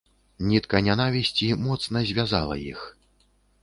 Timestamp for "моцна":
1.69-2.05